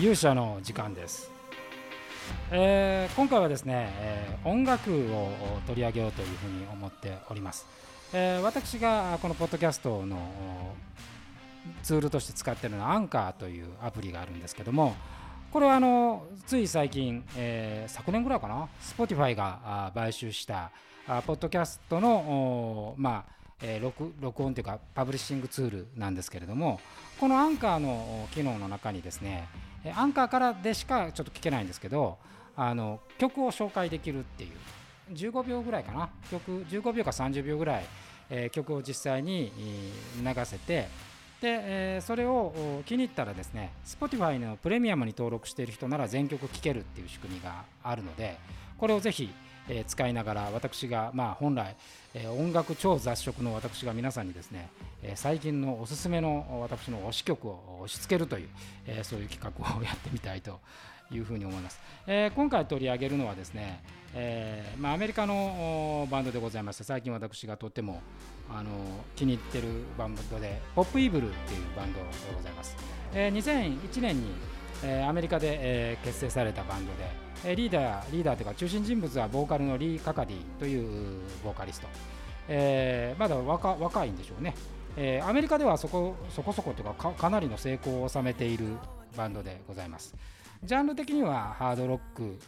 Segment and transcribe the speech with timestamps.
[0.00, 1.28] 勇者の時間です、
[2.52, 5.32] えー、今回はですね、えー、音楽を
[5.66, 7.66] 取り上げようというふうに思っております、
[8.12, 10.16] えー、私がこのポッドキャストの
[11.82, 14.94] ツールとして使っているのはアンカーというアプリがあるんですけども
[15.52, 20.70] これはあのつい最近、えー、昨年ぐらいかな Spotify が買収した
[21.08, 26.80] あポッドキャストのまあえー、録録音というかパブリッシングツールなんですけれども
[27.18, 29.48] このアンカーの機能の中にですね
[29.96, 32.18] アンカーからでしかちょっと聞けないんですけど
[32.56, 36.10] あの曲を紹介できるっていう15秒ぐらいかな。
[36.30, 37.84] 曲15秒か30秒ぐらい、
[38.30, 39.52] えー、曲を実際に
[40.22, 40.88] 流せて
[41.40, 48.38] で、えー、それを気に入ったらですね Spotify のプレミアムに登録している人なら全曲聴けるっていう仕組みがあるので
[48.76, 49.30] これをぜひ
[49.68, 51.76] え使いながら私がまあ本来、
[52.14, 54.70] え音楽超雑食の私が皆さんにですね、
[55.02, 58.48] え最近のおすすめの私の推し曲を押し付けるという、
[58.86, 60.60] えそういう企画をやってみたいと
[61.10, 63.82] いうふうに思います、え今回取り上げるのはですね、
[64.14, 68.02] えー、まあ、アメリカのバンドでございまして最近私がとっても
[68.50, 68.70] あの
[69.16, 72.76] 気に入っているバンドでポップイーブルっていうバンドでございます、
[73.14, 74.28] えー、2001年に、
[74.84, 81.86] えー、アメリカで、え結成されたバンドでえリーダーリーダーというか中心人物はボーカルのリー・カカディというボーカリスト、
[82.48, 84.54] えー、まだ若若いんでしょうね、
[84.96, 88.66] えー、アメリカではそこそこそこというかかなりの成功を収めている
[89.16, 90.14] バンドでございます。
[90.64, 92.38] ジャンル的にはハードロック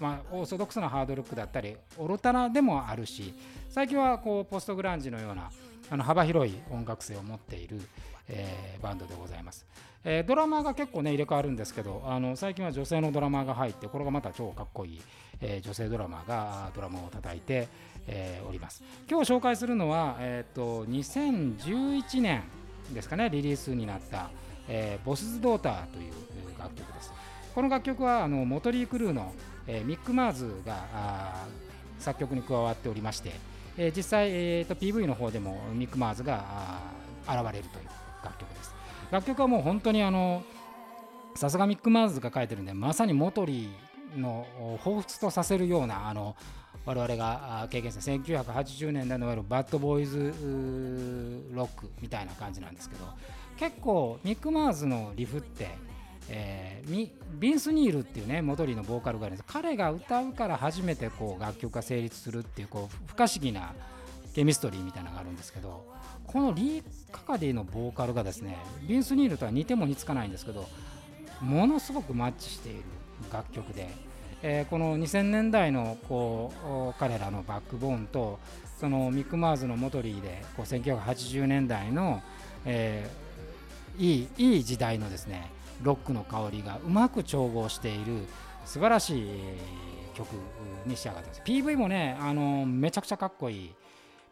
[0.00, 3.32] まあ、オーソドックスなハードロックだったりオルタナでもあるし
[3.70, 5.50] 最近はこうポストグランジのような
[5.88, 7.80] あの幅広い音楽性を持っている、
[8.28, 9.64] えー、バンドでございます。
[10.04, 15.02] えー、ドラマーが結構ね入れ替わるんですけどあの最近は女性のドラマーが入ってこれがまた超かっこいい、
[15.40, 17.66] えー、女性ドラマーがドラムを叩いて、
[18.06, 22.44] え、おります今日紹介するのは、えーと、2011年
[22.92, 24.30] ですかねリリースになった
[24.68, 26.12] 「え、ボスズ・ドーター」という
[26.56, 27.12] 楽曲です
[27.56, 29.32] この楽曲はあのモトリー・クルーの、
[29.66, 31.46] えー、ミック・マーズが
[31.98, 33.32] 作曲に加わっておりまして、
[33.78, 36.44] えー、実際、えーと、PV の方でもミック・マーズが
[37.26, 37.86] 現れるという
[38.22, 38.74] 楽曲です。
[39.10, 40.42] 楽曲はもう本当にあの
[41.34, 44.46] さすがミック・マーズが書いてるんでまさにモトリーの
[44.84, 46.36] 彷彿とさせるようなあの
[46.84, 50.34] 我々が経験した1980年代のいわゆるバッドボーイズ
[51.54, 53.06] ロックみたいな感じなんですけど
[53.56, 55.70] 結構ミック・マーズのリフって、
[56.28, 63.74] えー、ビンス・ニールっていうねモトリーのボーカルがあるんです彼が歌うから初めてこう楽曲が成立するっていうこう不可思議な
[64.34, 65.86] ケミストリーみたいなのがあるんですけど
[66.26, 66.82] このリー・
[67.12, 70.66] カカディのボーカルがですねビンス・ニールとは似ても似つかないんですけど
[71.40, 72.82] ものすごくマッチしている
[73.32, 73.88] 楽曲で、
[74.42, 76.52] えー、この2000年代のこ
[76.96, 78.38] う彼らのバックボーンと
[78.80, 82.22] そのミック・マーズのモトリーでこう1980年代の、
[82.64, 85.50] えー、いいいい時代のですね
[85.82, 88.26] ロックの香りがうまく調合している
[88.64, 89.28] 素晴らしい
[90.14, 90.28] 曲
[90.86, 93.74] に仕上がってます PV もねあのめちゃくちゃかっこいい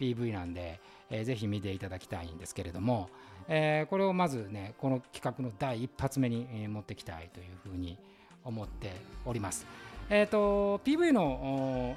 [0.00, 3.08] PV なんで、えー、ぜひ見ていただきたいんですけれども、
[3.48, 7.98] えー、これをまずねこの企画の第一発目に、持ってきたいというふうに
[8.44, 8.92] 思って
[9.24, 9.66] おります。
[10.10, 11.96] えーと、PV の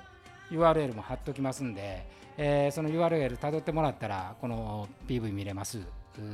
[0.50, 2.06] URL も貼っておきますんで、
[2.38, 5.79] えー、その URL たどってもらったらこの PV 見れます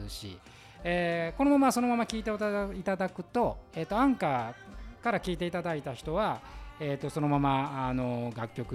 [0.08, 0.40] し、
[0.84, 2.32] えー、このままそのまま聞いて
[2.80, 6.40] いただくと,、えーとアンカーから聞いていただいた人は
[6.80, 8.74] えーと、そのままあの楽曲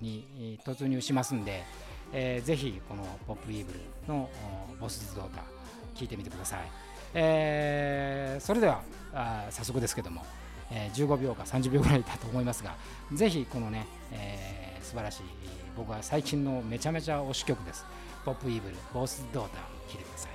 [0.00, 1.62] に突入しますんで、
[2.12, 4.28] えー、ぜひこの「ポップイーブル」の
[4.78, 5.42] 「ボスズドータ」
[5.94, 6.60] 聴いてみてください、
[7.14, 8.82] えー、それでは
[9.14, 10.24] あ早速ですけども、
[10.70, 12.74] えー、15秒か30秒ぐらいだと思いますが
[13.12, 15.22] ぜひこのね、えー、素晴らしい
[15.76, 17.86] 僕は最近のめちゃめちゃ推し曲です
[18.24, 20.31] 「ポップイーブル」「ボスズドーター」聴いてください。